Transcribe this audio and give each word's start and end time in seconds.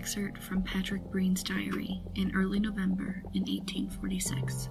excerpt 0.00 0.38
from 0.38 0.62
Patrick 0.62 1.04
Breen's 1.10 1.42
diary 1.42 2.02
in 2.14 2.34
early 2.34 2.58
November 2.58 3.22
in 3.34 3.42
1846. 3.42 4.70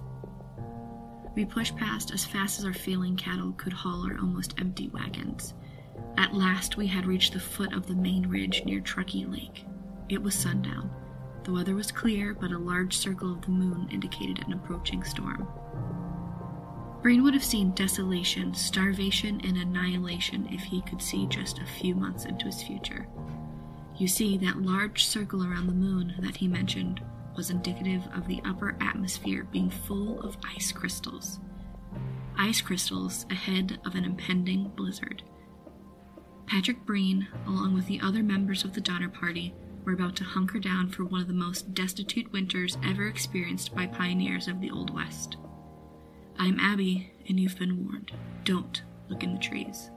We 1.36 1.44
pushed 1.44 1.76
past 1.76 2.10
as 2.10 2.24
fast 2.24 2.58
as 2.58 2.64
our 2.64 2.72
failing 2.72 3.14
cattle 3.14 3.52
could 3.52 3.72
haul 3.72 4.04
our 4.10 4.18
almost 4.18 4.56
empty 4.58 4.88
wagons. 4.88 5.54
At 6.18 6.34
last, 6.34 6.76
we 6.76 6.88
had 6.88 7.06
reached 7.06 7.34
the 7.34 7.38
foot 7.38 7.72
of 7.72 7.86
the 7.86 7.94
main 7.94 8.28
ridge 8.28 8.64
near 8.64 8.80
Truckee 8.80 9.24
Lake. 9.24 9.66
It 10.08 10.20
was 10.20 10.34
sundown. 10.34 10.90
The 11.44 11.52
weather 11.52 11.76
was 11.76 11.92
clear, 11.92 12.34
but 12.34 12.50
a 12.50 12.58
large 12.58 12.96
circle 12.96 13.30
of 13.30 13.42
the 13.42 13.50
moon 13.50 13.88
indicated 13.92 14.44
an 14.44 14.52
approaching 14.52 15.04
storm. 15.04 15.46
Breen 17.02 17.22
would 17.22 17.34
have 17.34 17.44
seen 17.44 17.70
desolation, 17.70 18.52
starvation, 18.52 19.40
and 19.44 19.56
annihilation 19.56 20.48
if 20.50 20.62
he 20.62 20.82
could 20.82 21.00
see 21.00 21.28
just 21.28 21.60
a 21.60 21.66
few 21.80 21.94
months 21.94 22.24
into 22.24 22.46
his 22.46 22.60
future. 22.60 23.06
You 24.00 24.08
see, 24.08 24.38
that 24.38 24.62
large 24.62 25.04
circle 25.04 25.44
around 25.44 25.66
the 25.66 25.74
moon 25.74 26.14
that 26.20 26.34
he 26.34 26.48
mentioned 26.48 27.02
was 27.36 27.50
indicative 27.50 28.02
of 28.14 28.26
the 28.26 28.40
upper 28.46 28.74
atmosphere 28.80 29.46
being 29.52 29.68
full 29.68 30.22
of 30.22 30.38
ice 30.42 30.72
crystals. 30.72 31.38
Ice 32.38 32.62
crystals 32.62 33.26
ahead 33.28 33.78
of 33.84 33.94
an 33.94 34.06
impending 34.06 34.72
blizzard. 34.74 35.22
Patrick 36.46 36.86
Breen, 36.86 37.28
along 37.46 37.74
with 37.74 37.86
the 37.88 38.00
other 38.00 38.22
members 38.22 38.64
of 38.64 38.72
the 38.72 38.80
Donner 38.80 39.10
Party, 39.10 39.52
were 39.84 39.92
about 39.92 40.16
to 40.16 40.24
hunker 40.24 40.58
down 40.58 40.88
for 40.88 41.04
one 41.04 41.20
of 41.20 41.28
the 41.28 41.34
most 41.34 41.74
destitute 41.74 42.32
winters 42.32 42.78
ever 42.82 43.06
experienced 43.06 43.74
by 43.74 43.86
pioneers 43.86 44.48
of 44.48 44.62
the 44.62 44.70
Old 44.70 44.94
West. 44.94 45.36
I'm 46.38 46.58
Abby, 46.58 47.12
and 47.28 47.38
you've 47.38 47.58
been 47.58 47.84
warned. 47.84 48.12
Don't 48.44 48.82
look 49.10 49.22
in 49.22 49.34
the 49.34 49.38
trees. 49.38 49.90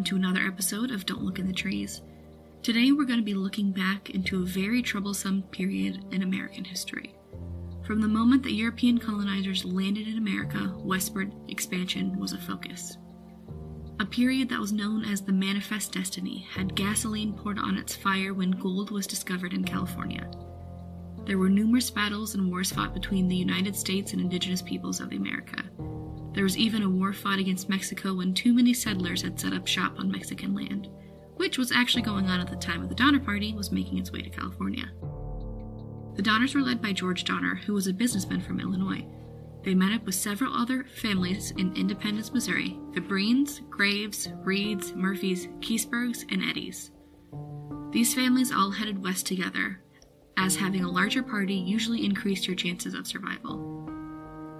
Welcome 0.00 0.18
to 0.18 0.26
another 0.26 0.46
episode 0.46 0.90
of 0.92 1.04
Don't 1.04 1.22
Look 1.22 1.38
in 1.38 1.46
the 1.46 1.52
Trees. 1.52 2.00
Today, 2.62 2.90
we're 2.90 3.04
going 3.04 3.18
to 3.18 3.22
be 3.24 3.34
looking 3.34 3.70
back 3.70 4.08
into 4.08 4.40
a 4.40 4.46
very 4.46 4.80
troublesome 4.80 5.42
period 5.50 6.02
in 6.10 6.22
American 6.22 6.64
history. 6.64 7.14
From 7.86 8.00
the 8.00 8.08
moment 8.08 8.42
that 8.44 8.54
European 8.54 8.96
colonizers 8.96 9.62
landed 9.62 10.08
in 10.08 10.16
America, 10.16 10.72
westward 10.78 11.34
expansion 11.48 12.18
was 12.18 12.32
a 12.32 12.38
focus. 12.38 12.96
A 13.98 14.06
period 14.06 14.48
that 14.48 14.58
was 14.58 14.72
known 14.72 15.04
as 15.04 15.20
the 15.20 15.34
Manifest 15.34 15.92
Destiny 15.92 16.46
had 16.50 16.74
gasoline 16.74 17.34
poured 17.34 17.58
on 17.58 17.76
its 17.76 17.94
fire 17.94 18.32
when 18.32 18.52
gold 18.52 18.90
was 18.90 19.06
discovered 19.06 19.52
in 19.52 19.64
California. 19.64 20.30
There 21.26 21.36
were 21.36 21.50
numerous 21.50 21.90
battles 21.90 22.34
and 22.34 22.50
wars 22.50 22.72
fought 22.72 22.94
between 22.94 23.28
the 23.28 23.36
United 23.36 23.76
States 23.76 24.14
and 24.14 24.22
indigenous 24.22 24.62
peoples 24.62 25.00
of 25.00 25.12
America. 25.12 25.62
There 26.32 26.44
was 26.44 26.56
even 26.56 26.82
a 26.82 26.88
war 26.88 27.12
fought 27.12 27.38
against 27.38 27.68
Mexico 27.68 28.14
when 28.14 28.34
too 28.34 28.52
many 28.52 28.72
settlers 28.72 29.22
had 29.22 29.38
set 29.38 29.52
up 29.52 29.66
shop 29.66 29.98
on 29.98 30.10
Mexican 30.10 30.54
land, 30.54 30.88
which 31.36 31.58
was 31.58 31.72
actually 31.72 32.02
going 32.02 32.26
on 32.26 32.40
at 32.40 32.48
the 32.48 32.56
time 32.56 32.82
of 32.82 32.88
the 32.88 32.94
Donner 32.94 33.20
Party 33.20 33.52
was 33.52 33.72
making 33.72 33.98
its 33.98 34.12
way 34.12 34.22
to 34.22 34.30
California. 34.30 34.90
The 36.14 36.22
Donners 36.22 36.54
were 36.54 36.60
led 36.60 36.82
by 36.82 36.92
George 36.92 37.24
Donner, 37.24 37.56
who 37.56 37.72
was 37.72 37.86
a 37.86 37.92
businessman 37.92 38.40
from 38.40 38.60
Illinois. 38.60 39.06
They 39.64 39.74
met 39.74 39.92
up 39.92 40.04
with 40.06 40.14
several 40.14 40.54
other 40.54 40.84
families 40.84 41.50
in 41.52 41.74
Independence, 41.76 42.32
Missouri 42.32 42.78
the 42.92 43.00
Breens, 43.00 43.60
Graves, 43.68 44.28
Reeds, 44.42 44.94
Murphys, 44.94 45.48
Kesebergs, 45.60 46.24
and 46.30 46.42
Eddies. 46.42 46.90
These 47.90 48.14
families 48.14 48.52
all 48.52 48.70
headed 48.70 49.02
west 49.02 49.26
together, 49.26 49.80
as 50.36 50.56
having 50.56 50.84
a 50.84 50.90
larger 50.90 51.22
party 51.22 51.54
usually 51.54 52.04
increased 52.04 52.46
your 52.46 52.56
chances 52.56 52.94
of 52.94 53.06
survival. 53.06 53.79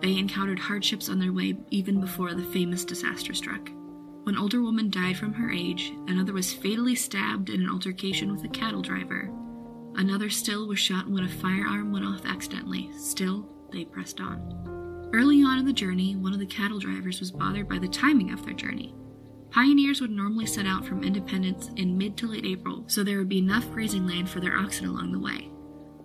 They 0.00 0.16
encountered 0.16 0.58
hardships 0.58 1.08
on 1.08 1.18
their 1.18 1.32
way 1.32 1.56
even 1.70 2.00
before 2.00 2.34
the 2.34 2.44
famous 2.44 2.84
disaster 2.84 3.34
struck. 3.34 3.70
One 4.24 4.38
older 4.38 4.62
woman 4.62 4.90
died 4.90 5.16
from 5.16 5.32
her 5.34 5.50
age, 5.50 5.92
another 6.06 6.32
was 6.32 6.52
fatally 6.52 6.94
stabbed 6.94 7.50
in 7.50 7.62
an 7.62 7.70
altercation 7.70 8.32
with 8.32 8.44
a 8.44 8.48
cattle 8.48 8.82
driver. 8.82 9.30
Another 9.96 10.30
still 10.30 10.68
was 10.68 10.78
shot 10.78 11.08
when 11.08 11.24
a 11.24 11.28
firearm 11.28 11.92
went 11.92 12.04
off 12.04 12.24
accidentally. 12.24 12.90
Still, 12.96 13.48
they 13.72 13.84
pressed 13.84 14.20
on. 14.20 15.10
Early 15.12 15.42
on 15.42 15.58
in 15.58 15.66
the 15.66 15.72
journey, 15.72 16.16
one 16.16 16.32
of 16.32 16.38
the 16.38 16.46
cattle 16.46 16.78
drivers 16.78 17.18
was 17.18 17.32
bothered 17.32 17.68
by 17.68 17.78
the 17.78 17.88
timing 17.88 18.32
of 18.32 18.44
their 18.44 18.54
journey. 18.54 18.94
Pioneers 19.50 20.00
would 20.00 20.12
normally 20.12 20.46
set 20.46 20.66
out 20.66 20.84
from 20.84 21.02
Independence 21.02 21.70
in 21.76 21.98
mid 21.98 22.16
to 22.18 22.28
late 22.28 22.46
April, 22.46 22.84
so 22.86 23.02
there 23.02 23.18
would 23.18 23.28
be 23.28 23.38
enough 23.38 23.68
grazing 23.72 24.06
land 24.06 24.30
for 24.30 24.38
their 24.38 24.56
oxen 24.56 24.86
along 24.86 25.10
the 25.10 25.18
way. 25.18 25.50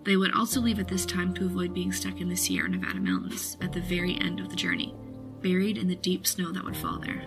They 0.05 0.15
would 0.15 0.33
also 0.33 0.61
leave 0.61 0.79
at 0.79 0.87
this 0.87 1.05
time 1.05 1.33
to 1.33 1.45
avoid 1.45 1.73
being 1.73 1.91
stuck 1.91 2.21
in 2.21 2.29
the 2.29 2.35
Sierra 2.35 2.69
Nevada 2.69 2.99
mountains 2.99 3.57
at 3.59 3.73
the 3.73 3.81
very 3.81 4.17
end 4.21 4.39
of 4.39 4.49
the 4.49 4.55
journey, 4.55 4.93
buried 5.41 5.77
in 5.77 5.87
the 5.87 5.95
deep 5.95 6.25
snow 6.25 6.51
that 6.51 6.63
would 6.63 6.77
fall 6.77 6.99
there. 6.99 7.23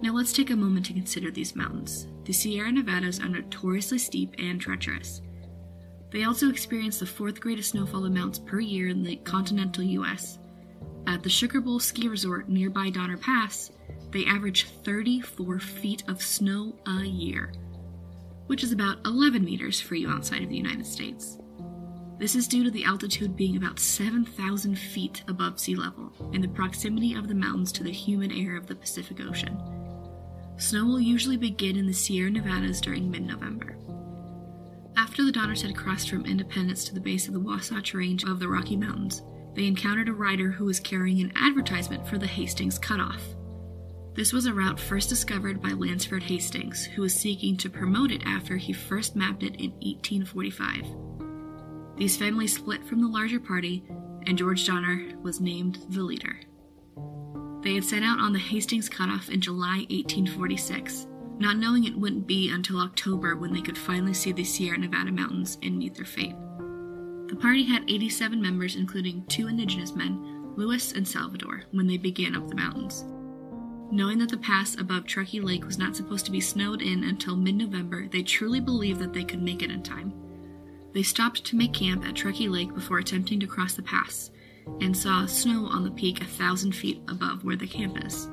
Now 0.00 0.12
let's 0.12 0.32
take 0.32 0.50
a 0.50 0.56
moment 0.56 0.86
to 0.86 0.92
consider 0.92 1.30
these 1.30 1.56
mountains. 1.56 2.06
The 2.24 2.32
Sierra 2.32 2.70
Nevadas 2.70 3.20
are 3.20 3.28
notoriously 3.28 3.98
steep 3.98 4.34
and 4.38 4.60
treacherous. 4.60 5.22
They 6.10 6.24
also 6.24 6.48
experience 6.48 7.00
the 7.00 7.06
fourth 7.06 7.40
greatest 7.40 7.70
snowfall 7.70 8.04
amounts 8.04 8.38
per 8.38 8.60
year 8.60 8.88
in 8.88 9.02
the 9.02 9.16
continental 9.16 9.82
US, 9.82 10.38
at 11.08 11.22
the 11.22 11.30
Sugar 11.30 11.62
Bowl 11.62 11.80
ski 11.80 12.06
resort 12.06 12.50
nearby 12.50 12.90
Donner 12.90 13.16
Pass, 13.16 13.70
they 14.10 14.26
average 14.26 14.66
34 14.84 15.58
feet 15.58 16.04
of 16.06 16.20
snow 16.20 16.74
a 16.86 17.02
year, 17.02 17.50
which 18.46 18.62
is 18.62 18.72
about 18.72 18.98
11 19.06 19.42
meters 19.42 19.80
for 19.80 19.94
you 19.94 20.10
outside 20.10 20.42
of 20.42 20.50
the 20.50 20.56
United 20.56 20.84
States. 20.84 21.38
This 22.18 22.34
is 22.34 22.48
due 22.48 22.64
to 22.64 22.70
the 22.70 22.84
altitude 22.84 23.36
being 23.36 23.56
about 23.56 23.78
7,000 23.78 24.76
feet 24.76 25.22
above 25.28 25.60
sea 25.60 25.76
level 25.76 26.12
and 26.32 26.42
the 26.42 26.48
proximity 26.48 27.14
of 27.14 27.28
the 27.28 27.34
mountains 27.34 27.70
to 27.72 27.84
the 27.84 27.92
humid 27.92 28.32
air 28.34 28.56
of 28.56 28.66
the 28.66 28.74
Pacific 28.74 29.20
Ocean. 29.20 29.56
Snow 30.56 30.84
will 30.84 31.00
usually 31.00 31.36
begin 31.36 31.76
in 31.76 31.86
the 31.86 31.92
Sierra 31.92 32.30
Nevadas 32.30 32.80
during 32.80 33.08
mid 33.08 33.22
November. 33.22 33.76
After 34.96 35.24
the 35.24 35.30
Donners 35.30 35.62
had 35.62 35.76
crossed 35.76 36.10
from 36.10 36.26
Independence 36.26 36.84
to 36.84 36.94
the 36.94 37.00
base 37.00 37.28
of 37.28 37.34
the 37.34 37.40
Wasatch 37.40 37.94
Range 37.94 38.24
of 38.24 38.40
the 38.40 38.48
Rocky 38.48 38.76
Mountains, 38.76 39.22
they 39.54 39.66
encountered 39.66 40.08
a 40.08 40.12
rider 40.12 40.50
who 40.50 40.64
was 40.64 40.80
carrying 40.80 41.20
an 41.20 41.32
advertisement 41.36 42.04
for 42.08 42.18
the 42.18 42.26
Hastings 42.26 42.80
Cutoff. 42.80 43.22
This 44.14 44.32
was 44.32 44.46
a 44.46 44.52
route 44.52 44.80
first 44.80 45.08
discovered 45.08 45.62
by 45.62 45.68
Lansford 45.68 46.24
Hastings, 46.24 46.84
who 46.84 47.02
was 47.02 47.14
seeking 47.14 47.56
to 47.58 47.70
promote 47.70 48.10
it 48.10 48.22
after 48.26 48.56
he 48.56 48.72
first 48.72 49.14
mapped 49.14 49.44
it 49.44 49.54
in 49.54 49.70
1845. 49.80 51.27
These 51.98 52.16
families 52.16 52.54
split 52.54 52.84
from 52.84 53.00
the 53.00 53.08
larger 53.08 53.40
party, 53.40 53.84
and 54.26 54.38
George 54.38 54.64
Donner 54.64 55.16
was 55.20 55.40
named 55.40 55.84
the 55.88 56.02
leader. 56.02 56.38
They 57.62 57.74
had 57.74 57.84
set 57.84 58.04
out 58.04 58.20
on 58.20 58.32
the 58.32 58.38
Hastings 58.38 58.88
Cutoff 58.88 59.28
in 59.28 59.40
July 59.40 59.84
1846, 59.90 61.08
not 61.40 61.56
knowing 61.56 61.84
it 61.84 61.98
wouldn't 61.98 62.28
be 62.28 62.50
until 62.50 62.80
October 62.80 63.34
when 63.36 63.52
they 63.52 63.60
could 63.60 63.76
finally 63.76 64.14
see 64.14 64.30
the 64.30 64.44
Sierra 64.44 64.78
Nevada 64.78 65.10
mountains 65.10 65.58
and 65.62 65.76
meet 65.76 65.96
their 65.96 66.04
fate. 66.04 66.36
The 67.26 67.36
party 67.36 67.64
had 67.64 67.82
87 67.90 68.40
members, 68.40 68.76
including 68.76 69.24
two 69.26 69.48
indigenous 69.48 69.94
men, 69.96 70.54
Lewis 70.56 70.92
and 70.92 71.06
Salvador, 71.06 71.64
when 71.72 71.88
they 71.88 71.96
began 71.96 72.36
up 72.36 72.46
the 72.46 72.54
mountains. 72.54 73.04
Knowing 73.90 74.18
that 74.18 74.28
the 74.28 74.36
pass 74.36 74.76
above 74.76 75.04
Truckee 75.04 75.40
Lake 75.40 75.64
was 75.64 75.78
not 75.78 75.96
supposed 75.96 76.26
to 76.26 76.32
be 76.32 76.40
snowed 76.40 76.80
in 76.80 77.04
until 77.04 77.36
mid 77.36 77.56
November, 77.56 78.06
they 78.06 78.22
truly 78.22 78.60
believed 78.60 79.00
that 79.00 79.12
they 79.12 79.24
could 79.24 79.42
make 79.42 79.62
it 79.62 79.70
in 79.70 79.82
time. 79.82 80.12
They 80.98 81.04
stopped 81.04 81.44
to 81.44 81.56
make 81.56 81.74
camp 81.74 82.04
at 82.04 82.16
Truckee 82.16 82.48
Lake 82.48 82.74
before 82.74 82.98
attempting 82.98 83.38
to 83.38 83.46
cross 83.46 83.74
the 83.74 83.84
pass, 83.84 84.32
and 84.80 84.96
saw 84.96 85.26
snow 85.26 85.66
on 85.66 85.84
the 85.84 85.92
peak 85.92 86.20
a 86.20 86.24
thousand 86.24 86.72
feet 86.72 87.00
above 87.06 87.44
where 87.44 87.54
the 87.54 87.68
camp 87.68 88.04
is. 88.04 88.28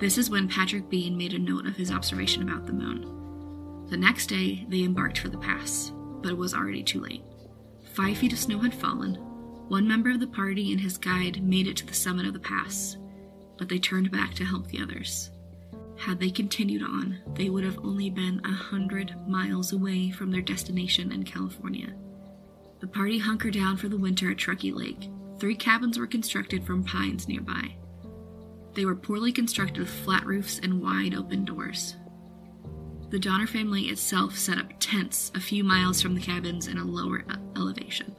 This 0.00 0.18
is 0.18 0.28
when 0.28 0.46
Patrick 0.46 0.90
Breen 0.90 1.16
made 1.16 1.32
a 1.32 1.38
note 1.38 1.66
of 1.66 1.76
his 1.76 1.90
observation 1.90 2.42
about 2.42 2.66
the 2.66 2.74
moon. 2.74 3.86
The 3.88 3.96
next 3.96 4.26
day, 4.26 4.66
they 4.68 4.82
embarked 4.82 5.16
for 5.16 5.30
the 5.30 5.38
pass, 5.38 5.92
but 6.20 6.32
it 6.32 6.36
was 6.36 6.52
already 6.52 6.82
too 6.82 7.00
late. 7.00 7.22
Five 7.94 8.18
feet 8.18 8.34
of 8.34 8.38
snow 8.38 8.58
had 8.58 8.74
fallen. 8.74 9.14
One 9.68 9.88
member 9.88 10.10
of 10.10 10.20
the 10.20 10.26
party 10.26 10.72
and 10.72 10.82
his 10.82 10.98
guide 10.98 11.42
made 11.42 11.66
it 11.66 11.78
to 11.78 11.86
the 11.86 11.94
summit 11.94 12.26
of 12.26 12.34
the 12.34 12.38
pass, 12.38 12.98
but 13.56 13.70
they 13.70 13.78
turned 13.78 14.10
back 14.10 14.34
to 14.34 14.44
help 14.44 14.66
the 14.66 14.82
others. 14.82 15.30
Had 16.04 16.20
they 16.20 16.28
continued 16.28 16.82
on, 16.82 17.16
they 17.32 17.48
would 17.48 17.64
have 17.64 17.78
only 17.78 18.10
been 18.10 18.42
a 18.44 18.52
hundred 18.52 19.16
miles 19.26 19.72
away 19.72 20.10
from 20.10 20.30
their 20.30 20.42
destination 20.42 21.10
in 21.10 21.22
California. 21.22 21.94
The 22.80 22.86
party 22.86 23.16
hunkered 23.16 23.54
down 23.54 23.78
for 23.78 23.88
the 23.88 23.96
winter 23.96 24.30
at 24.30 24.36
Truckee 24.36 24.70
Lake. 24.70 25.08
Three 25.38 25.54
cabins 25.54 25.98
were 25.98 26.06
constructed 26.06 26.62
from 26.62 26.84
pines 26.84 27.26
nearby. 27.26 27.76
They 28.74 28.84
were 28.84 28.94
poorly 28.94 29.32
constructed 29.32 29.78
with 29.78 29.88
flat 29.88 30.26
roofs 30.26 30.60
and 30.62 30.82
wide 30.82 31.14
open 31.14 31.46
doors. 31.46 31.96
The 33.08 33.18
Donner 33.18 33.46
family 33.46 33.84
itself 33.84 34.36
set 34.36 34.58
up 34.58 34.74
tents 34.80 35.32
a 35.34 35.40
few 35.40 35.64
miles 35.64 36.02
from 36.02 36.14
the 36.14 36.20
cabins 36.20 36.66
in 36.66 36.76
a 36.76 36.84
lower 36.84 37.24
elevation. 37.56 38.14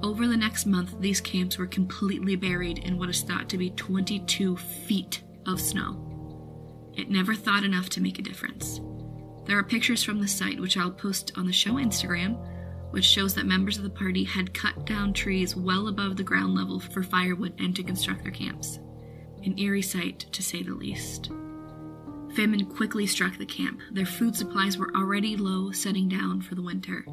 Over 0.00 0.28
the 0.28 0.36
next 0.36 0.66
month, 0.66 1.00
these 1.00 1.20
camps 1.20 1.58
were 1.58 1.66
completely 1.66 2.36
buried 2.36 2.78
in 2.78 2.98
what 3.00 3.08
is 3.08 3.22
thought 3.22 3.48
to 3.48 3.58
be 3.58 3.70
22 3.70 4.56
feet 4.56 5.24
of 5.44 5.60
snow. 5.60 6.11
It 6.96 7.10
never 7.10 7.34
thought 7.34 7.64
enough 7.64 7.88
to 7.90 8.02
make 8.02 8.18
a 8.18 8.22
difference. 8.22 8.80
There 9.46 9.58
are 9.58 9.64
pictures 9.64 10.02
from 10.02 10.20
the 10.20 10.28
site, 10.28 10.60
which 10.60 10.76
I'll 10.76 10.90
post 10.90 11.32
on 11.36 11.46
the 11.46 11.52
show 11.52 11.72
Instagram, 11.72 12.38
which 12.92 13.04
shows 13.04 13.34
that 13.34 13.46
members 13.46 13.78
of 13.78 13.82
the 13.82 13.90
party 13.90 14.24
had 14.24 14.54
cut 14.54 14.84
down 14.84 15.12
trees 15.12 15.56
well 15.56 15.88
above 15.88 16.16
the 16.16 16.22
ground 16.22 16.54
level 16.54 16.78
for 16.78 17.02
firewood 17.02 17.54
and 17.58 17.74
to 17.74 17.82
construct 17.82 18.22
their 18.22 18.32
camps. 18.32 18.78
An 19.44 19.58
eerie 19.58 19.82
sight, 19.82 20.26
to 20.32 20.42
say 20.42 20.62
the 20.62 20.74
least. 20.74 21.30
Famine 22.36 22.66
quickly 22.66 23.06
struck 23.06 23.36
the 23.36 23.46
camp. 23.46 23.80
Their 23.90 24.06
food 24.06 24.36
supplies 24.36 24.78
were 24.78 24.94
already 24.94 25.36
low, 25.36 25.72
setting 25.72 26.08
down 26.08 26.40
for 26.40 26.54
the 26.54 26.62
winter. 26.62 27.04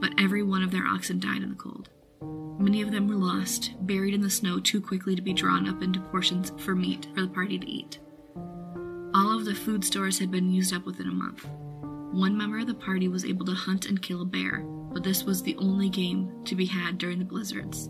But 0.00 0.12
every 0.18 0.42
one 0.42 0.62
of 0.62 0.70
their 0.70 0.86
oxen 0.86 1.18
died 1.18 1.42
in 1.42 1.48
the 1.48 1.56
cold. 1.56 1.88
Many 2.60 2.82
of 2.82 2.90
them 2.90 3.08
were 3.08 3.14
lost, 3.14 3.74
buried 3.86 4.14
in 4.14 4.20
the 4.20 4.30
snow 4.30 4.60
too 4.60 4.80
quickly 4.80 5.16
to 5.16 5.22
be 5.22 5.32
drawn 5.32 5.68
up 5.68 5.82
into 5.82 6.00
portions 6.00 6.52
for 6.58 6.74
meat 6.74 7.06
for 7.14 7.22
the 7.22 7.28
party 7.28 7.58
to 7.58 7.68
eat. 7.68 7.98
All 9.18 9.36
of 9.36 9.44
the 9.44 9.52
food 9.52 9.84
stores 9.84 10.16
had 10.20 10.30
been 10.30 10.48
used 10.48 10.72
up 10.72 10.86
within 10.86 11.08
a 11.08 11.12
month. 11.12 11.44
One 12.12 12.38
member 12.38 12.60
of 12.60 12.68
the 12.68 12.74
party 12.74 13.08
was 13.08 13.24
able 13.24 13.44
to 13.46 13.52
hunt 13.52 13.86
and 13.86 14.00
kill 14.00 14.22
a 14.22 14.24
bear, 14.24 14.60
but 14.92 15.02
this 15.02 15.24
was 15.24 15.42
the 15.42 15.56
only 15.56 15.88
game 15.88 16.44
to 16.44 16.54
be 16.54 16.66
had 16.66 16.98
during 16.98 17.18
the 17.18 17.24
blizzards. 17.24 17.88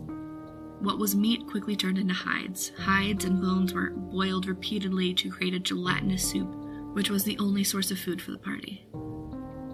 What 0.79 0.97
was 0.97 1.15
meat 1.15 1.45
quickly 1.45 1.75
turned 1.75 1.99
into 1.99 2.15
hides. 2.15 2.71
Hides 2.79 3.25
and 3.25 3.39
bones 3.39 3.75
were 3.75 3.91
boiled 3.91 4.47
repeatedly 4.47 5.13
to 5.13 5.29
create 5.29 5.53
a 5.53 5.59
gelatinous 5.59 6.27
soup, 6.27 6.49
which 6.95 7.11
was 7.11 7.23
the 7.23 7.37
only 7.37 7.63
source 7.63 7.91
of 7.91 7.99
food 7.99 8.19
for 8.19 8.31
the 8.31 8.39
party. 8.39 8.87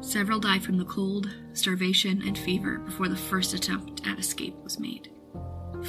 Several 0.01 0.41
died 0.41 0.61
from 0.61 0.77
the 0.77 0.83
cold, 0.83 1.33
starvation, 1.53 2.21
and 2.27 2.37
fever 2.37 2.79
before 2.79 3.07
the 3.07 3.15
first 3.15 3.53
attempt 3.53 4.05
at 4.05 4.19
escape 4.19 4.57
was 4.61 4.77
made. 4.77 5.09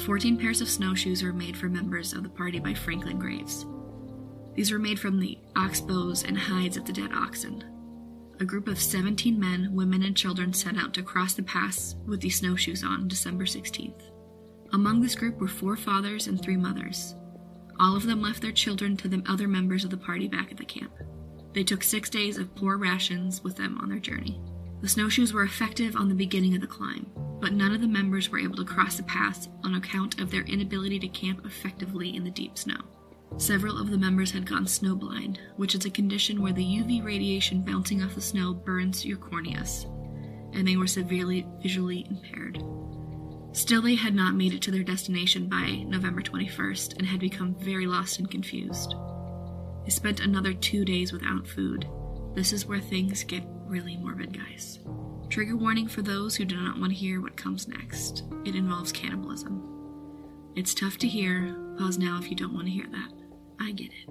Fourteen 0.05 0.37
pairs 0.37 0.61
of 0.61 0.69
snowshoes 0.69 1.23
were 1.23 1.33
made 1.33 1.57
for 1.57 1.67
members 1.67 2.13
of 2.13 2.23
the 2.23 2.29
party 2.29 2.59
by 2.59 2.73
Franklin 2.73 3.19
Graves. 3.19 3.65
These 4.57 4.71
were 4.71 4.79
made 4.79 4.99
from 4.99 5.19
the 5.19 5.37
ox 5.55 5.79
bows 5.79 6.23
and 6.23 6.35
hides 6.35 6.77
of 6.77 6.85
the 6.85 6.91
dead 6.91 7.11
oxen. 7.13 7.63
A 8.39 8.45
group 8.45 8.67
of 8.67 8.79
17 8.79 9.39
men, 9.39 9.69
women, 9.71 10.01
and 10.01 10.17
children 10.17 10.51
set 10.51 10.75
out 10.75 10.95
to 10.95 11.03
cross 11.03 11.35
the 11.35 11.43
pass 11.43 11.95
with 12.07 12.21
these 12.21 12.39
snowshoes 12.39 12.83
on 12.83 13.07
December 13.07 13.45
16th. 13.45 14.09
Among 14.73 14.99
this 14.99 15.13
group 15.13 15.39
were 15.39 15.47
four 15.47 15.77
fathers 15.77 16.25
and 16.25 16.41
three 16.41 16.57
mothers. 16.57 17.13
All 17.79 17.95
of 17.95 18.07
them 18.07 18.19
left 18.19 18.41
their 18.41 18.51
children 18.51 18.97
to 18.97 19.07
the 19.07 19.21
other 19.27 19.47
members 19.47 19.83
of 19.83 19.91
the 19.91 19.97
party 19.97 20.27
back 20.27 20.51
at 20.51 20.57
the 20.57 20.65
camp. 20.65 20.91
They 21.53 21.63
took 21.63 21.83
six 21.83 22.09
days 22.09 22.39
of 22.39 22.55
poor 22.55 22.77
rations 22.77 23.43
with 23.43 23.57
them 23.57 23.77
on 23.77 23.89
their 23.89 23.99
journey. 23.99 24.41
The 24.81 24.89
snowshoes 24.89 25.33
were 25.33 25.43
effective 25.43 25.95
on 25.95 26.09
the 26.09 26.15
beginning 26.15 26.55
of 26.55 26.61
the 26.61 26.67
climb, 26.67 27.11
but 27.39 27.53
none 27.53 27.75
of 27.75 27.81
the 27.81 27.87
members 27.87 28.31
were 28.31 28.39
able 28.39 28.57
to 28.57 28.65
cross 28.65 28.97
the 28.97 29.03
pass 29.03 29.49
on 29.63 29.75
account 29.75 30.19
of 30.19 30.31
their 30.31 30.43
inability 30.43 30.97
to 30.99 31.07
camp 31.07 31.45
effectively 31.45 32.15
in 32.15 32.23
the 32.23 32.31
deep 32.31 32.57
snow. 32.57 32.81
Several 33.35 33.77
of 33.77 33.91
the 33.91 33.97
members 33.97 34.31
had 34.31 34.49
gone 34.49 34.65
snowblind, 34.65 35.37
which 35.57 35.75
is 35.75 35.85
a 35.85 35.91
condition 35.91 36.41
where 36.41 36.53
the 36.53 36.65
UV 36.65 37.03
radiation 37.03 37.61
bouncing 37.61 38.01
off 38.01 38.15
the 38.15 38.21
snow 38.21 38.53
burns 38.53 39.05
your 39.05 39.17
corneas, 39.17 39.85
and 40.55 40.67
they 40.67 40.77
were 40.77 40.87
severely 40.87 41.45
visually 41.61 42.07
impaired. 42.09 42.63
Still, 43.51 43.81
they 43.81 43.95
had 43.95 44.15
not 44.15 44.35
made 44.35 44.53
it 44.53 44.61
to 44.63 44.71
their 44.71 44.83
destination 44.83 45.47
by 45.47 45.83
November 45.87 46.21
21st 46.21 46.97
and 46.97 47.07
had 47.07 47.19
become 47.19 47.55
very 47.55 47.85
lost 47.85 48.19
and 48.19 48.29
confused. 48.29 48.95
They 49.83 49.91
spent 49.91 50.19
another 50.19 50.53
two 50.53 50.85
days 50.85 51.11
without 51.11 51.47
food. 51.47 51.87
This 52.33 52.53
is 52.53 52.65
where 52.65 52.79
things 52.79 53.23
get 53.23 53.43
really 53.65 53.97
morbid, 53.97 54.37
guys. 54.37 54.79
Trigger 55.29 55.57
warning 55.57 55.87
for 55.87 56.01
those 56.01 56.35
who 56.35 56.45
do 56.45 56.55
not 56.55 56.79
want 56.79 56.91
to 56.91 56.97
hear 56.97 57.21
what 57.21 57.35
comes 57.35 57.67
next. 57.67 58.23
It 58.45 58.55
involves 58.55 58.91
cannibalism. 58.91 59.63
It's 60.55 60.73
tough 60.73 60.97
to 60.99 61.07
hear. 61.07 61.55
Pause 61.77 61.99
now 61.99 62.19
if 62.19 62.29
you 62.29 62.35
don't 62.35 62.53
want 62.53 62.65
to 62.65 62.71
hear 62.71 62.87
that. 62.91 63.16
I 63.59 63.71
get 63.71 63.91
it. 63.91 64.09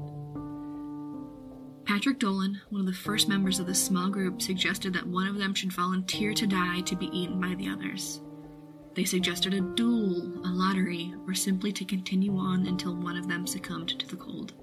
Patrick 1.85 2.19
Dolan, 2.19 2.61
one 2.71 2.81
of 2.81 2.87
the 2.87 2.93
first 2.93 3.29
members 3.29 3.61
of 3.61 3.67
the 3.67 3.75
small 3.75 4.11
group, 4.11 4.43
suggested 4.43 4.93
that 4.93 5.07
one 5.07 5.29
of 5.29 5.39
them 5.39 5.55
should 5.55 5.73
volunteer 5.73 6.35
to 6.35 6.47
die 6.47 6.81
to 6.81 6.97
be 6.97 7.07
eaten 7.07 7.41
by 7.41 7.55
the 7.55 7.69
others. 7.69 8.21
They 8.95 9.05
suggested 9.05 9.55
a 9.55 9.61
duel, 9.61 10.41
a 10.45 10.49
lottery, 10.49 11.15
or 11.27 11.35
simply 11.35 11.71
to 11.73 11.85
continue 11.85 12.37
on 12.37 12.67
until 12.67 12.97
one 12.97 13.17
of 13.17 13.29
them 13.29 13.47
succumbed 13.47 13.91
to 14.01 14.07
the 14.09 14.17
cold. 14.17 14.55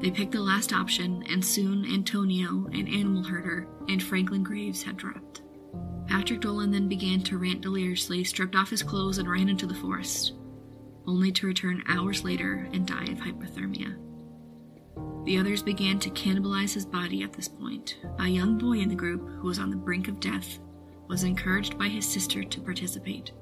They 0.00 0.10
picked 0.10 0.32
the 0.32 0.40
last 0.40 0.72
option, 0.72 1.24
and 1.28 1.44
soon 1.44 1.84
Antonio, 1.84 2.66
an 2.72 2.86
animal 2.86 3.24
herder, 3.24 3.66
and 3.88 4.02
Franklin 4.02 4.44
Graves 4.44 4.82
had 4.82 4.96
dropped. 4.96 5.42
Patrick 6.06 6.40
Dolan 6.40 6.70
then 6.70 6.88
began 6.88 7.20
to 7.22 7.36
rant 7.36 7.60
deliriously, 7.60 8.24
stripped 8.24 8.56
off 8.56 8.70
his 8.70 8.82
clothes, 8.82 9.18
and 9.18 9.28
ran 9.28 9.48
into 9.48 9.66
the 9.66 9.74
forest, 9.74 10.34
only 11.08 11.32
to 11.32 11.46
return 11.46 11.82
hours 11.88 12.22
later 12.22 12.68
and 12.72 12.86
die 12.86 13.04
of 13.04 13.18
hypothermia. 13.18 13.96
The 15.24 15.38
others 15.38 15.62
began 15.62 15.98
to 16.00 16.10
cannibalize 16.10 16.74
his 16.74 16.86
body 16.86 17.22
at 17.22 17.32
this 17.32 17.48
point. 17.48 17.96
A 18.18 18.28
young 18.28 18.58
boy 18.58 18.78
in 18.78 18.88
the 18.88 18.94
group, 18.94 19.26
who 19.40 19.48
was 19.48 19.58
on 19.58 19.70
the 19.70 19.76
brink 19.76 20.08
of 20.08 20.20
death, 20.20 20.58
was 21.08 21.24
encouraged 21.24 21.78
by 21.78 21.88
his 21.88 22.06
sister 22.06 22.44
to 22.44 22.60
participate, 22.60 23.32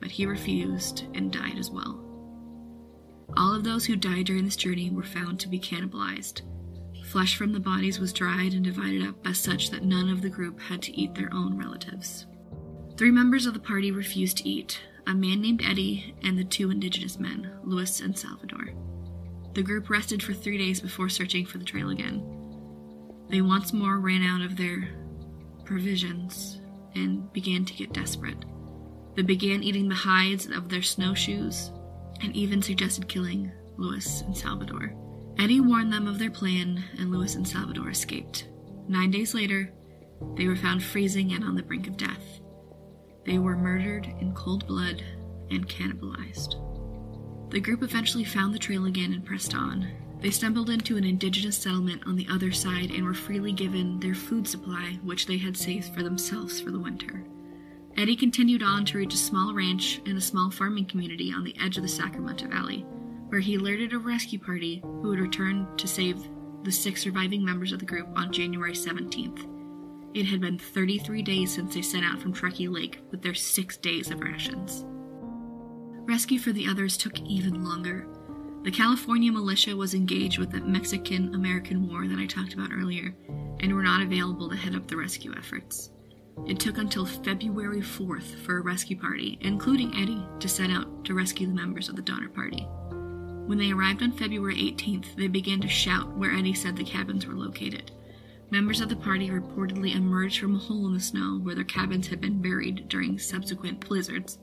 but 0.00 0.10
he 0.10 0.24
refused 0.24 1.04
and 1.14 1.32
died 1.32 1.58
as 1.58 1.70
well. 1.70 2.00
All 3.36 3.54
of 3.54 3.64
those 3.64 3.84
who 3.84 3.96
died 3.96 4.26
during 4.26 4.44
this 4.44 4.56
journey 4.56 4.90
were 4.90 5.02
found 5.02 5.38
to 5.40 5.48
be 5.48 5.58
cannibalized. 5.58 6.42
Flesh 7.06 7.36
from 7.36 7.52
the 7.52 7.60
bodies 7.60 7.98
was 7.98 8.12
dried 8.12 8.54
and 8.54 8.64
divided 8.64 9.06
up 9.06 9.16
as 9.26 9.38
such 9.38 9.70
that 9.70 9.84
none 9.84 10.08
of 10.08 10.22
the 10.22 10.28
group 10.28 10.60
had 10.60 10.80
to 10.82 10.96
eat 10.96 11.14
their 11.14 11.32
own 11.32 11.58
relatives. 11.58 12.26
Three 12.96 13.10
members 13.10 13.46
of 13.46 13.54
the 13.54 13.60
party 13.60 13.90
refused 13.90 14.38
to 14.38 14.48
eat 14.48 14.80
a 15.06 15.14
man 15.14 15.40
named 15.40 15.62
Eddie 15.64 16.14
and 16.22 16.38
the 16.38 16.44
two 16.44 16.70
indigenous 16.70 17.18
men, 17.18 17.50
Luis 17.64 18.00
and 18.00 18.16
Salvador. 18.16 18.70
The 19.54 19.62
group 19.62 19.90
rested 19.90 20.22
for 20.22 20.32
three 20.32 20.58
days 20.58 20.80
before 20.80 21.08
searching 21.08 21.44
for 21.44 21.58
the 21.58 21.64
trail 21.64 21.90
again. 21.90 22.24
They 23.28 23.40
once 23.42 23.72
more 23.72 23.98
ran 23.98 24.22
out 24.22 24.42
of 24.42 24.56
their 24.56 24.88
provisions 25.64 26.60
and 26.94 27.32
began 27.32 27.64
to 27.64 27.74
get 27.74 27.92
desperate. 27.92 28.44
They 29.16 29.22
began 29.22 29.62
eating 29.62 29.88
the 29.88 29.94
hides 29.94 30.46
of 30.46 30.68
their 30.68 30.82
snowshoes 30.82 31.70
and 32.22 32.34
even 32.34 32.62
suggested 32.62 33.08
killing 33.08 33.50
Luis 33.76 34.22
and 34.22 34.36
Salvador. 34.36 34.94
Eddie 35.38 35.60
warned 35.60 35.92
them 35.92 36.06
of 36.06 36.18
their 36.18 36.30
plan, 36.30 36.84
and 36.98 37.10
Luis 37.10 37.34
and 37.34 37.48
Salvador 37.48 37.90
escaped. 37.90 38.48
Nine 38.88 39.10
days 39.10 39.32
later, 39.32 39.72
they 40.36 40.46
were 40.46 40.56
found 40.56 40.82
freezing 40.82 41.32
and 41.32 41.44
on 41.44 41.54
the 41.54 41.62
brink 41.62 41.86
of 41.86 41.96
death. 41.96 42.40
They 43.24 43.38
were 43.38 43.56
murdered 43.56 44.06
in 44.20 44.34
cold 44.34 44.66
blood 44.66 45.02
and 45.50 45.68
cannibalized. 45.68 46.56
The 47.50 47.60
group 47.60 47.82
eventually 47.82 48.24
found 48.24 48.54
the 48.54 48.58
trail 48.58 48.86
again 48.86 49.12
and 49.12 49.24
pressed 49.24 49.54
on, 49.54 49.88
they 50.20 50.30
stumbled 50.30 50.68
into 50.68 50.98
an 50.98 51.04
indigenous 51.04 51.56
settlement 51.56 52.02
on 52.06 52.14
the 52.14 52.26
other 52.30 52.52
side 52.52 52.90
and 52.90 53.04
were 53.04 53.14
freely 53.14 53.52
given 53.52 53.98
their 54.00 54.14
food 54.14 54.46
supply, 54.46 54.98
which 55.02 55.26
they 55.26 55.38
had 55.38 55.56
saved 55.56 55.94
for 55.94 56.02
themselves 56.02 56.60
for 56.60 56.70
the 56.70 56.78
winter. 56.78 57.24
Eddie 57.96 58.16
continued 58.16 58.62
on 58.62 58.84
to 58.84 58.98
reach 58.98 59.14
a 59.14 59.18
small 59.18 59.54
ranch 59.54 60.00
and 60.06 60.18
a 60.18 60.20
small 60.20 60.50
farming 60.50 60.86
community 60.86 61.32
on 61.32 61.42
the 61.42 61.56
edge 61.58 61.76
of 61.78 61.82
the 61.82 61.88
Sacramento 61.88 62.48
Valley, 62.48 62.84
where 63.28 63.40
he 63.40 63.54
alerted 63.54 63.92
a 63.92 63.98
rescue 63.98 64.38
party 64.38 64.80
who 64.82 65.08
would 65.08 65.20
return 65.20 65.66
to 65.78 65.88
save 65.88 66.22
the 66.64 66.72
six 66.72 67.00
surviving 67.00 67.42
members 67.42 67.72
of 67.72 67.78
the 67.78 67.86
group 67.86 68.08
on 68.14 68.32
January 68.32 68.74
17th. 68.74 69.59
It 70.12 70.26
had 70.26 70.40
been 70.40 70.58
33 70.58 71.22
days 71.22 71.54
since 71.54 71.74
they 71.74 71.82
set 71.82 72.02
out 72.02 72.20
from 72.20 72.32
Truckee 72.32 72.66
Lake 72.66 73.00
with 73.10 73.22
their 73.22 73.34
six 73.34 73.76
days 73.76 74.10
of 74.10 74.20
rations. 74.20 74.84
Rescue 76.04 76.40
for 76.40 76.50
the 76.50 76.66
others 76.66 76.96
took 76.96 77.20
even 77.20 77.64
longer. 77.64 78.08
The 78.64 78.72
California 78.72 79.30
militia 79.30 79.76
was 79.76 79.94
engaged 79.94 80.38
with 80.38 80.50
the 80.50 80.60
Mexican 80.60 81.34
American 81.34 81.88
War 81.88 82.08
that 82.08 82.18
I 82.18 82.26
talked 82.26 82.54
about 82.54 82.72
earlier 82.72 83.14
and 83.60 83.72
were 83.72 83.84
not 83.84 84.02
available 84.02 84.50
to 84.50 84.56
head 84.56 84.74
up 84.74 84.88
the 84.88 84.96
rescue 84.96 85.32
efforts. 85.36 85.90
It 86.46 86.58
took 86.58 86.78
until 86.78 87.06
February 87.06 87.80
4th 87.80 88.34
for 88.40 88.58
a 88.58 88.62
rescue 88.62 88.98
party, 88.98 89.38
including 89.42 89.94
Eddie, 89.94 90.26
to 90.40 90.48
set 90.48 90.70
out 90.70 91.04
to 91.04 91.14
rescue 91.14 91.46
the 91.46 91.54
members 91.54 91.88
of 91.88 91.94
the 91.94 92.02
Donner 92.02 92.28
Party. 92.28 92.66
When 93.46 93.58
they 93.58 93.70
arrived 93.70 94.02
on 94.02 94.12
February 94.12 94.56
18th, 94.56 95.14
they 95.16 95.28
began 95.28 95.60
to 95.60 95.68
shout 95.68 96.16
where 96.16 96.32
Eddie 96.32 96.54
said 96.54 96.76
the 96.76 96.84
cabins 96.84 97.26
were 97.26 97.34
located. 97.34 97.92
Members 98.50 98.80
of 98.80 98.88
the 98.88 98.96
party 98.96 99.30
reportedly 99.30 99.94
emerged 99.94 100.40
from 100.40 100.56
a 100.56 100.58
hole 100.58 100.86
in 100.86 100.94
the 100.94 101.00
snow 101.00 101.38
where 101.38 101.54
their 101.54 101.64
cabins 101.64 102.08
had 102.08 102.20
been 102.20 102.42
buried 102.42 102.88
during 102.88 103.18
subsequent 103.18 103.86
blizzards 103.86 104.38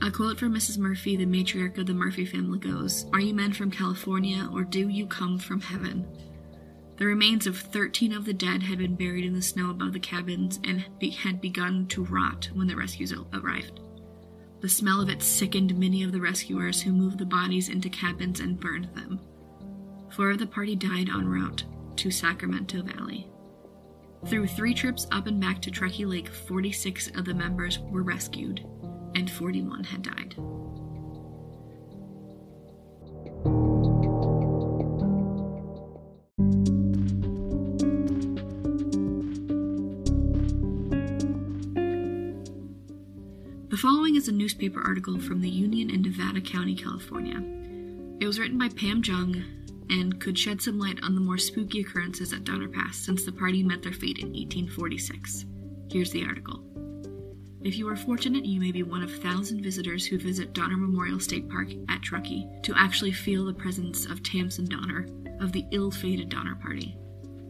a 0.00 0.12
quote 0.12 0.38
from 0.38 0.54
Mrs. 0.54 0.78
Murphy, 0.78 1.16
the 1.16 1.26
matriarch 1.26 1.76
of 1.76 1.86
the 1.86 1.94
Murphy 1.94 2.24
family, 2.24 2.60
goes 2.60 3.06
Are 3.12 3.20
you 3.20 3.34
men 3.34 3.52
from 3.52 3.70
California, 3.70 4.48
or 4.52 4.62
do 4.62 4.88
you 4.88 5.06
come 5.06 5.38
from 5.38 5.60
heaven? 5.60 6.06
The 6.98 7.06
remains 7.06 7.48
of 7.48 7.58
13 7.58 8.12
of 8.12 8.24
the 8.24 8.32
dead 8.32 8.62
had 8.62 8.78
been 8.78 8.94
buried 8.94 9.24
in 9.24 9.34
the 9.34 9.42
snow 9.42 9.70
above 9.70 9.92
the 9.92 9.98
cabins 9.98 10.60
and 10.62 10.84
had 11.16 11.40
begun 11.40 11.86
to 11.88 12.04
rot 12.04 12.48
when 12.54 12.68
the 12.68 12.76
rescues 12.76 13.12
arrived. 13.12 13.80
The 14.60 14.68
smell 14.68 15.00
of 15.00 15.08
it 15.08 15.22
sickened 15.22 15.76
many 15.76 16.04
of 16.04 16.12
the 16.12 16.20
rescuers 16.20 16.80
who 16.80 16.92
moved 16.92 17.18
the 17.18 17.26
bodies 17.26 17.68
into 17.68 17.88
cabins 17.88 18.38
and 18.38 18.58
burned 18.58 18.88
them. 18.94 19.20
Four 20.10 20.30
of 20.30 20.38
the 20.38 20.46
party 20.46 20.76
died 20.76 21.08
en 21.08 21.26
route 21.26 21.64
to 21.98 22.10
Sacramento 22.12 22.80
Valley. 22.82 23.28
Through 24.26 24.46
three 24.46 24.72
trips 24.72 25.06
up 25.10 25.26
and 25.26 25.40
back 25.40 25.60
to 25.62 25.70
Truckee 25.70 26.04
Lake, 26.04 26.28
46 26.28 27.08
of 27.16 27.24
the 27.24 27.34
members 27.34 27.80
were 27.80 28.02
rescued, 28.02 28.64
and 29.16 29.28
41 29.28 29.82
had 29.82 30.02
died. 30.02 30.34
The 43.70 43.76
following 43.76 44.14
is 44.14 44.28
a 44.28 44.32
newspaper 44.32 44.80
article 44.80 45.18
from 45.18 45.40
the 45.40 45.50
Union 45.50 45.90
in 45.90 46.02
Nevada 46.02 46.40
County, 46.40 46.76
California. 46.76 47.42
It 48.20 48.26
was 48.26 48.38
written 48.38 48.58
by 48.58 48.68
Pam 48.68 49.02
Jung 49.04 49.44
and 49.90 50.20
could 50.20 50.38
shed 50.38 50.60
some 50.60 50.78
light 50.78 50.98
on 51.02 51.14
the 51.14 51.20
more 51.20 51.38
spooky 51.38 51.80
occurrences 51.80 52.32
at 52.32 52.44
Donner 52.44 52.68
Pass 52.68 52.96
since 52.96 53.24
the 53.24 53.32
party 53.32 53.62
met 53.62 53.82
their 53.82 53.92
fate 53.92 54.18
in 54.18 54.28
1846. 54.28 55.46
Here's 55.90 56.10
the 56.10 56.24
article. 56.24 56.64
If 57.62 57.76
you 57.76 57.88
are 57.88 57.96
fortunate, 57.96 58.44
you 58.44 58.60
may 58.60 58.70
be 58.70 58.84
one 58.84 59.02
of 59.02 59.12
thousand 59.12 59.62
visitors 59.62 60.06
who 60.06 60.18
visit 60.18 60.52
Donner 60.52 60.76
Memorial 60.76 61.18
State 61.18 61.48
Park 61.48 61.68
at 61.88 62.02
Truckee 62.02 62.46
to 62.62 62.74
actually 62.76 63.12
feel 63.12 63.44
the 63.44 63.52
presence 63.52 64.06
of 64.06 64.22
Tamsen 64.22 64.66
Donner, 64.66 65.06
of 65.40 65.52
the 65.52 65.64
ill 65.72 65.90
fated 65.90 66.28
Donner 66.28 66.54
Party. 66.54 66.96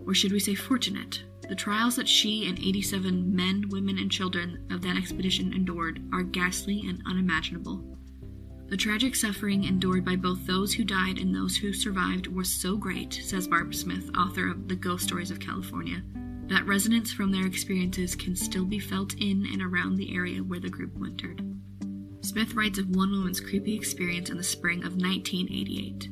Or 0.06 0.14
should 0.14 0.32
we 0.32 0.40
say 0.40 0.54
fortunate? 0.54 1.22
The 1.48 1.54
trials 1.54 1.96
that 1.96 2.08
she 2.08 2.48
and 2.48 2.58
87 2.58 3.34
men, 3.34 3.64
women, 3.68 3.98
and 3.98 4.10
children 4.10 4.66
of 4.70 4.80
that 4.82 4.96
expedition 4.96 5.52
endured 5.52 6.02
are 6.12 6.22
ghastly 6.22 6.84
and 6.88 7.02
unimaginable. 7.06 7.97
The 8.68 8.76
tragic 8.76 9.16
suffering 9.16 9.64
endured 9.64 10.04
by 10.04 10.16
both 10.16 10.46
those 10.46 10.74
who 10.74 10.84
died 10.84 11.18
and 11.18 11.34
those 11.34 11.56
who 11.56 11.72
survived 11.72 12.26
was 12.26 12.50
so 12.50 12.76
great, 12.76 13.14
says 13.14 13.48
Barb 13.48 13.74
Smith, 13.74 14.10
author 14.14 14.48
of 14.50 14.68
The 14.68 14.76
Ghost 14.76 15.04
Stories 15.04 15.30
of 15.30 15.40
California, 15.40 16.02
that 16.48 16.66
resonance 16.66 17.10
from 17.10 17.32
their 17.32 17.46
experiences 17.46 18.14
can 18.14 18.36
still 18.36 18.66
be 18.66 18.78
felt 18.78 19.14
in 19.14 19.46
and 19.52 19.62
around 19.62 19.96
the 19.96 20.14
area 20.14 20.42
where 20.42 20.60
the 20.60 20.68
group 20.68 20.94
wintered. 20.96 21.42
Smith 22.20 22.52
writes 22.54 22.78
of 22.78 22.94
one 22.94 23.10
woman's 23.10 23.40
creepy 23.40 23.74
experience 23.74 24.28
in 24.28 24.36
the 24.36 24.42
spring 24.42 24.80
of 24.80 24.96
1988. 24.96 26.10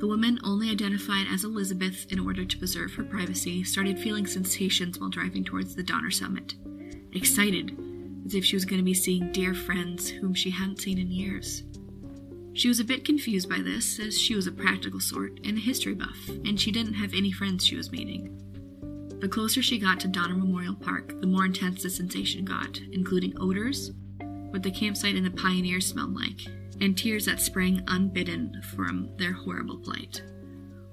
The 0.00 0.06
woman, 0.06 0.38
only 0.44 0.70
identified 0.70 1.28
as 1.32 1.44
Elizabeth 1.44 2.06
in 2.10 2.20
order 2.20 2.44
to 2.44 2.58
preserve 2.58 2.92
her 2.92 3.04
privacy, 3.04 3.64
started 3.64 3.98
feeling 3.98 4.26
sensations 4.26 4.98
while 4.98 5.08
driving 5.08 5.44
towards 5.44 5.74
the 5.74 5.82
Donner 5.82 6.10
summit. 6.10 6.56
Excited, 7.12 7.74
as 8.26 8.34
if 8.34 8.44
she 8.44 8.56
was 8.56 8.64
going 8.64 8.78
to 8.78 8.84
be 8.84 8.94
seeing 8.94 9.32
dear 9.32 9.54
friends 9.54 10.08
whom 10.08 10.34
she 10.34 10.50
hadn't 10.50 10.80
seen 10.80 10.98
in 10.98 11.10
years. 11.10 11.62
She 12.54 12.68
was 12.68 12.78
a 12.78 12.84
bit 12.84 13.04
confused 13.04 13.48
by 13.48 13.58
this, 13.58 13.98
as 13.98 14.18
she 14.18 14.36
was 14.36 14.46
a 14.46 14.52
practical 14.52 15.00
sort 15.00 15.40
and 15.44 15.58
a 15.58 15.60
history 15.60 15.94
buff, 15.94 16.28
and 16.44 16.58
she 16.58 16.70
didn't 16.70 16.94
have 16.94 17.12
any 17.12 17.32
friends 17.32 17.66
she 17.66 17.76
was 17.76 17.90
meeting. 17.90 18.40
The 19.20 19.28
closer 19.28 19.60
she 19.60 19.78
got 19.78 19.98
to 20.00 20.08
Donner 20.08 20.36
Memorial 20.36 20.74
Park, 20.74 21.20
the 21.20 21.26
more 21.26 21.46
intense 21.46 21.82
the 21.82 21.90
sensation 21.90 22.44
got, 22.44 22.78
including 22.92 23.36
odors, 23.40 23.90
what 24.50 24.62
the 24.62 24.70
campsite 24.70 25.16
and 25.16 25.26
the 25.26 25.30
pioneers 25.30 25.86
smelled 25.86 26.14
like, 26.14 26.46
and 26.80 26.96
tears 26.96 27.24
that 27.24 27.40
sprang 27.40 27.82
unbidden 27.88 28.62
from 28.62 29.10
their 29.16 29.32
horrible 29.32 29.78
plight. 29.78 30.22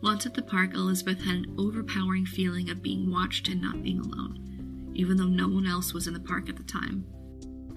Once 0.01 0.25
at 0.25 0.33
the 0.33 0.41
park, 0.41 0.73
Elizabeth 0.73 1.21
had 1.21 1.35
an 1.35 1.55
overpowering 1.59 2.25
feeling 2.25 2.71
of 2.71 2.81
being 2.81 3.11
watched 3.11 3.47
and 3.49 3.61
not 3.61 3.83
being 3.83 3.99
alone, 3.99 4.91
even 4.95 5.15
though 5.15 5.25
no 5.25 5.47
one 5.47 5.67
else 5.67 5.93
was 5.93 6.07
in 6.07 6.13
the 6.13 6.19
park 6.19 6.49
at 6.49 6.55
the 6.55 6.63
time. 6.63 7.05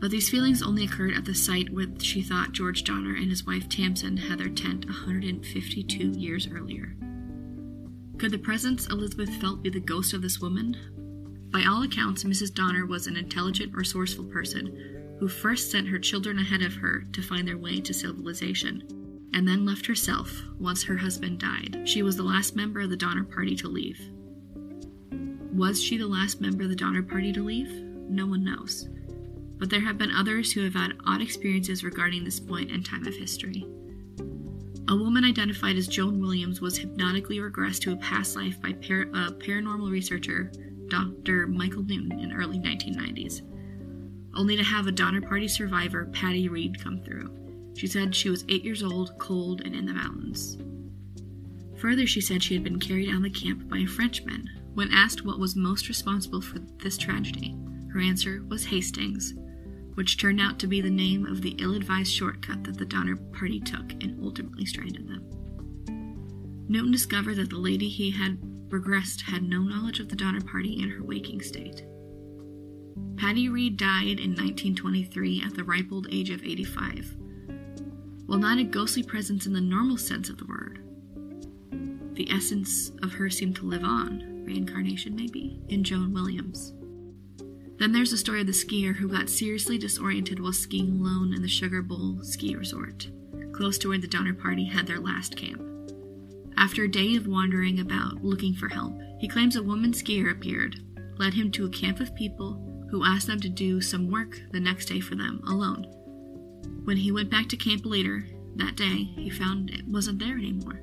But 0.04 0.10
these 0.10 0.28
feelings 0.28 0.62
only 0.62 0.84
occurred 0.84 1.14
at 1.14 1.24
the 1.24 1.34
site 1.34 1.70
where 1.70 1.86
she 1.98 2.20
thought 2.20 2.52
George 2.52 2.84
Donner 2.84 3.16
and 3.16 3.30
his 3.30 3.46
wife 3.46 3.70
Tamsen 3.70 4.18
had 4.18 4.38
their 4.38 4.50
tent 4.50 4.84
152 4.84 6.10
years 6.10 6.46
earlier. 6.46 6.94
Could 8.18 8.30
the 8.30 8.36
presence 8.36 8.86
Elizabeth 8.88 9.34
felt 9.36 9.62
be 9.62 9.70
the 9.70 9.80
ghost 9.80 10.12
of 10.12 10.20
this 10.20 10.40
woman? 10.40 10.76
By 11.50 11.64
all 11.64 11.84
accounts, 11.84 12.22
Mrs. 12.22 12.52
Donner 12.52 12.84
was 12.84 13.06
an 13.06 13.16
intelligent, 13.16 13.74
resourceful 13.74 14.26
person 14.26 15.16
who 15.20 15.26
first 15.26 15.70
sent 15.70 15.88
her 15.88 15.98
children 15.98 16.38
ahead 16.38 16.60
of 16.60 16.74
her 16.74 17.04
to 17.14 17.22
find 17.22 17.48
their 17.48 17.56
way 17.56 17.80
to 17.80 17.94
civilization, 17.94 18.82
and 19.32 19.48
then 19.48 19.64
left 19.64 19.86
herself 19.86 20.42
once 20.60 20.82
her 20.82 20.98
husband 20.98 21.40
died. 21.40 21.80
She 21.86 22.02
was 22.02 22.18
the 22.18 22.22
last 22.24 22.54
member 22.54 22.80
of 22.80 22.90
the 22.90 22.96
Donner 22.98 23.24
Party 23.24 23.56
to 23.56 23.68
leave. 23.68 23.98
Was 25.54 25.82
she 25.82 25.96
the 25.96 26.06
last 26.06 26.42
member 26.42 26.64
of 26.64 26.68
the 26.68 26.76
Donner 26.76 27.02
Party 27.02 27.32
to 27.32 27.42
leave? 27.42 27.70
No 28.10 28.26
one 28.26 28.44
knows 28.44 28.86
but 29.64 29.70
there 29.70 29.80
have 29.80 29.96
been 29.96 30.10
others 30.10 30.52
who 30.52 30.62
have 30.62 30.74
had 30.74 30.92
odd 31.06 31.22
experiences 31.22 31.82
regarding 31.82 32.22
this 32.22 32.38
point 32.38 32.70
in 32.70 32.82
time 32.82 33.06
of 33.06 33.14
history. 33.14 33.66
A 34.90 34.94
woman 34.94 35.24
identified 35.24 35.76
as 35.76 35.88
Joan 35.88 36.20
Williams 36.20 36.60
was 36.60 36.76
hypnotically 36.76 37.38
regressed 37.38 37.80
to 37.80 37.94
a 37.94 37.96
past 37.96 38.36
life 38.36 38.60
by 38.60 38.74
par- 38.74 39.08
a 39.14 39.32
paranormal 39.32 39.90
researcher, 39.90 40.52
Dr. 40.88 41.46
Michael 41.46 41.82
Newton, 41.82 42.20
in 42.20 42.34
early 42.34 42.58
1990s, 42.58 43.40
only 44.34 44.54
to 44.54 44.62
have 44.62 44.86
a 44.86 44.92
Donner 44.92 45.22
Party 45.22 45.48
survivor, 45.48 46.10
Patty 46.12 46.46
Reed, 46.50 46.78
come 46.78 47.00
through. 47.00 47.72
She 47.74 47.86
said 47.86 48.14
she 48.14 48.28
was 48.28 48.44
eight 48.50 48.66
years 48.66 48.82
old, 48.82 49.18
cold, 49.18 49.62
and 49.64 49.74
in 49.74 49.86
the 49.86 49.94
mountains. 49.94 50.58
Further, 51.80 52.06
she 52.06 52.20
said 52.20 52.42
she 52.42 52.52
had 52.52 52.64
been 52.64 52.78
carried 52.78 53.08
out 53.08 53.16
of 53.16 53.22
the 53.22 53.30
camp 53.30 53.66
by 53.70 53.78
a 53.78 53.86
Frenchman. 53.86 54.46
When 54.74 54.92
asked 54.92 55.24
what 55.24 55.38
was 55.38 55.56
most 55.56 55.88
responsible 55.88 56.42
for 56.42 56.58
this 56.82 56.98
tragedy, 56.98 57.56
her 57.94 58.00
answer 58.00 58.42
was 58.46 58.66
Hastings, 58.66 59.32
which 59.94 60.18
turned 60.18 60.40
out 60.40 60.58
to 60.58 60.66
be 60.66 60.80
the 60.80 60.90
name 60.90 61.26
of 61.26 61.42
the 61.42 61.56
ill 61.58 61.74
advised 61.74 62.12
shortcut 62.12 62.64
that 62.64 62.78
the 62.78 62.84
Donner 62.84 63.16
Party 63.16 63.60
took 63.60 63.92
and 64.02 64.18
ultimately 64.22 64.66
stranded 64.66 65.08
them. 65.08 65.24
Newton 66.68 66.92
discovered 66.92 67.36
that 67.36 67.50
the 67.50 67.58
lady 67.58 67.88
he 67.88 68.10
had 68.10 68.38
regressed 68.68 69.22
had 69.22 69.42
no 69.42 69.60
knowledge 69.60 70.00
of 70.00 70.08
the 70.08 70.16
Donner 70.16 70.40
Party 70.40 70.82
in 70.82 70.90
her 70.90 71.02
waking 71.02 71.40
state. 71.40 71.84
Patty 73.16 73.48
Reed 73.48 73.76
died 73.76 74.18
in 74.18 74.30
1923 74.30 75.42
at 75.46 75.54
the 75.54 75.64
ripe 75.64 75.92
old 75.92 76.08
age 76.10 76.30
of 76.30 76.42
85. 76.42 77.16
While 78.26 78.38
not 78.38 78.58
a 78.58 78.64
ghostly 78.64 79.02
presence 79.02 79.46
in 79.46 79.52
the 79.52 79.60
normal 79.60 79.96
sense 79.96 80.28
of 80.28 80.38
the 80.38 80.46
word, 80.46 80.80
the 82.14 82.30
essence 82.30 82.92
of 83.02 83.12
her 83.12 83.28
seemed 83.28 83.56
to 83.56 83.66
live 83.66 83.84
on, 83.84 84.44
reincarnation 84.44 85.14
maybe, 85.14 85.60
in 85.68 85.84
Joan 85.84 86.12
Williams. 86.12 86.74
Then 87.78 87.92
there's 87.92 88.10
the 88.10 88.16
story 88.16 88.40
of 88.40 88.46
the 88.46 88.52
skier 88.52 88.94
who 88.94 89.08
got 89.08 89.28
seriously 89.28 89.78
disoriented 89.78 90.40
while 90.40 90.52
skiing 90.52 91.00
alone 91.00 91.34
in 91.34 91.42
the 91.42 91.48
Sugar 91.48 91.82
Bowl 91.82 92.22
ski 92.22 92.54
resort, 92.54 93.08
close 93.52 93.78
to 93.78 93.88
where 93.88 93.98
the 93.98 94.06
Donner 94.06 94.34
Party 94.34 94.64
had 94.64 94.86
their 94.86 95.00
last 95.00 95.36
camp. 95.36 95.60
After 96.56 96.84
a 96.84 96.90
day 96.90 97.16
of 97.16 97.26
wandering 97.26 97.80
about 97.80 98.22
looking 98.22 98.54
for 98.54 98.68
help, 98.68 98.94
he 99.18 99.28
claims 99.28 99.56
a 99.56 99.62
woman 99.62 99.92
skier 99.92 100.30
appeared, 100.30 100.80
led 101.18 101.34
him 101.34 101.50
to 101.52 101.66
a 101.66 101.70
camp 101.70 102.00
of 102.00 102.14
people 102.14 102.86
who 102.90 103.04
asked 103.04 103.26
them 103.26 103.40
to 103.40 103.48
do 103.48 103.80
some 103.80 104.10
work 104.10 104.40
the 104.52 104.60
next 104.60 104.86
day 104.86 105.00
for 105.00 105.16
them 105.16 105.42
alone. 105.48 105.84
When 106.84 106.96
he 106.96 107.10
went 107.10 107.30
back 107.30 107.48
to 107.48 107.56
camp 107.56 107.82
later 107.84 108.24
that 108.56 108.76
day, 108.76 109.10
he 109.16 109.30
found 109.30 109.70
it 109.70 109.86
wasn't 109.88 110.20
there 110.20 110.38
anymore. 110.38 110.80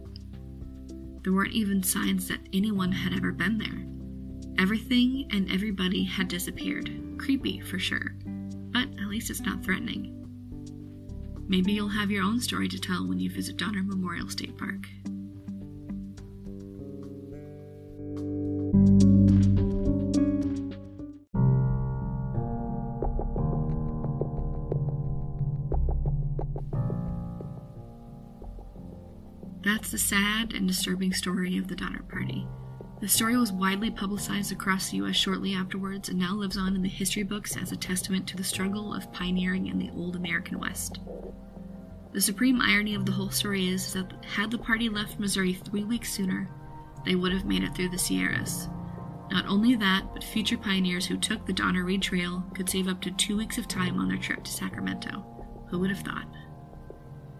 There 1.23 1.31
weren't 1.31 1.53
even 1.53 1.83
signs 1.83 2.27
that 2.27 2.39
anyone 2.51 2.91
had 2.91 3.13
ever 3.13 3.31
been 3.31 3.57
there. 3.57 3.85
Everything 4.61 5.27
and 5.31 5.51
everybody 5.51 6.03
had 6.03 6.27
disappeared. 6.27 6.91
Creepy, 7.17 7.59
for 7.61 7.79
sure, 7.79 8.15
but 8.69 8.83
at 8.83 9.07
least 9.07 9.31
it's 9.31 9.41
not 9.41 9.63
threatening. 9.63 10.15
Maybe 11.47 11.73
you'll 11.73 11.89
have 11.89 12.11
your 12.11 12.23
own 12.23 12.39
story 12.39 12.67
to 12.67 12.77
tell 12.77 13.07
when 13.07 13.17
you 13.17 13.31
visit 13.31 13.57
Donner 13.57 13.81
Memorial 13.81 14.29
State 14.29 14.55
Park. 14.59 14.85
That's 29.63 29.89
the 29.89 29.97
sad 29.97 30.53
and 30.53 30.67
disturbing 30.67 31.13
story 31.13 31.57
of 31.57 31.67
the 31.67 31.75
Donner 31.75 32.03
Party. 32.03 32.45
The 33.01 33.07
story 33.07 33.35
was 33.35 33.51
widely 33.51 33.89
publicized 33.89 34.51
across 34.51 34.89
the 34.89 34.97
U.S. 34.97 35.15
shortly 35.15 35.55
afterwards 35.55 36.09
and 36.09 36.19
now 36.19 36.35
lives 36.35 36.55
on 36.55 36.75
in 36.75 36.83
the 36.83 36.87
history 36.87 37.23
books 37.23 37.57
as 37.57 37.71
a 37.71 37.75
testament 37.75 38.27
to 38.27 38.37
the 38.37 38.43
struggle 38.43 38.93
of 38.93 39.11
pioneering 39.11 39.65
in 39.65 39.79
the 39.79 39.89
old 39.95 40.15
American 40.15 40.59
West. 40.59 40.99
The 42.13 42.21
supreme 42.21 42.61
irony 42.61 42.93
of 42.93 43.07
the 43.07 43.11
whole 43.11 43.31
story 43.31 43.69
is 43.69 43.93
that 43.93 44.23
had 44.23 44.51
the 44.51 44.59
party 44.59 44.87
left 44.87 45.19
Missouri 45.19 45.53
three 45.53 45.83
weeks 45.83 46.13
sooner, 46.13 46.47
they 47.03 47.15
would 47.15 47.33
have 47.33 47.45
made 47.45 47.63
it 47.63 47.73
through 47.73 47.89
the 47.89 47.97
Sierras. 47.97 48.69
Not 49.31 49.47
only 49.47 49.75
that, 49.77 50.03
but 50.13 50.23
future 50.23 50.57
pioneers 50.57 51.07
who 51.07 51.17
took 51.17 51.47
the 51.47 51.53
Donner 51.53 51.83
Reed 51.83 52.03
Trail 52.03 52.43
could 52.53 52.69
save 52.69 52.87
up 52.87 53.01
to 53.01 53.11
two 53.11 53.35
weeks 53.35 53.57
of 53.57 53.67
time 53.67 53.97
on 53.97 54.09
their 54.09 54.17
trip 54.17 54.43
to 54.43 54.51
Sacramento. 54.51 55.25
Who 55.69 55.79
would 55.79 55.89
have 55.89 56.05
thought? 56.05 56.27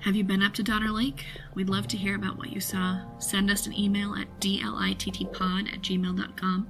Have 0.01 0.15
you 0.15 0.23
been 0.23 0.41
up 0.41 0.55
to 0.55 0.63
Donner 0.63 0.89
Lake? 0.89 1.25
We'd 1.53 1.69
love 1.69 1.87
to 1.89 1.97
hear 1.97 2.15
about 2.15 2.35
what 2.35 2.51
you 2.51 2.59
saw. 2.59 3.01
Send 3.19 3.51
us 3.51 3.67
an 3.67 3.77
email 3.77 4.15
at 4.15 4.39
dlittpod 4.39 5.71
at 5.71 5.81
gmail.com. 5.83 6.67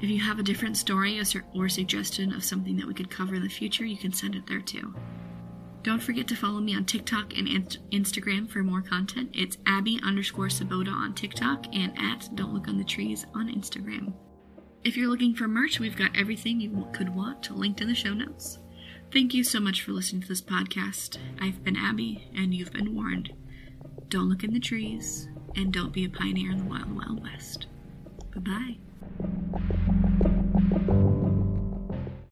If 0.00 0.08
you 0.08 0.20
have 0.20 0.38
a 0.38 0.44
different 0.44 0.76
story 0.76 1.20
or 1.54 1.68
suggestion 1.68 2.32
of 2.32 2.44
something 2.44 2.76
that 2.76 2.86
we 2.86 2.94
could 2.94 3.10
cover 3.10 3.34
in 3.34 3.42
the 3.42 3.48
future, 3.48 3.84
you 3.84 3.96
can 3.96 4.12
send 4.12 4.36
it 4.36 4.46
there 4.46 4.60
too. 4.60 4.94
Don't 5.82 6.00
forget 6.00 6.28
to 6.28 6.36
follow 6.36 6.60
me 6.60 6.76
on 6.76 6.84
TikTok 6.84 7.36
and 7.36 7.48
Instagram 7.90 8.48
for 8.48 8.62
more 8.62 8.80
content. 8.80 9.30
It's 9.32 9.58
Abby 9.66 9.98
underscore 10.04 10.46
Sabota 10.46 10.92
on 10.92 11.14
TikTok 11.14 11.66
and 11.74 11.98
at 11.98 12.28
Don't 12.36 12.54
Look 12.54 12.68
on 12.68 12.78
the 12.78 12.84
Trees 12.84 13.26
on 13.34 13.52
Instagram. 13.52 14.12
If 14.84 14.96
you're 14.96 15.08
looking 15.08 15.34
for 15.34 15.48
merch, 15.48 15.80
we've 15.80 15.96
got 15.96 16.16
everything 16.16 16.60
you 16.60 16.86
could 16.92 17.12
want 17.12 17.50
linked 17.50 17.80
in 17.80 17.88
the 17.88 17.94
show 17.94 18.14
notes. 18.14 18.60
Thank 19.12 19.32
you 19.34 19.44
so 19.44 19.60
much 19.60 19.82
for 19.82 19.92
listening 19.92 20.22
to 20.22 20.28
this 20.28 20.42
podcast. 20.42 21.18
I've 21.40 21.64
been 21.64 21.76
Abby, 21.76 22.28
and 22.34 22.54
you've 22.54 22.72
been 22.72 22.94
warned. 22.94 23.32
Don't 24.08 24.28
look 24.28 24.44
in 24.44 24.52
the 24.52 24.60
trees, 24.60 25.28
and 25.54 25.72
don't 25.72 25.92
be 25.92 26.04
a 26.04 26.08
pioneer 26.08 26.50
in 26.52 26.58
the 26.58 26.64
wild, 26.64 26.94
wild 26.94 27.22
west. 27.22 27.66
Bye 28.34 28.76
bye. 29.60 29.76